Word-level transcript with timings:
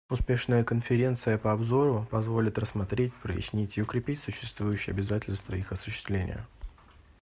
Успешная 0.09 0.63
Конференция 0.63 1.37
по 1.37 1.51
обзору 1.51 2.07
позволит 2.09 2.57
рассмотреть, 2.57 3.13
прояснить 3.13 3.77
и 3.77 3.83
укрепить 3.83 4.19
существующие 4.19 4.93
обязательства 4.95 5.53
и 5.53 5.59
их 5.59 5.71
осуществление. 5.71 6.43